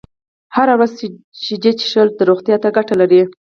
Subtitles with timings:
[0.55, 0.91] هره ورځ
[1.43, 3.21] شيدې څښل روغتيا ته گټه لري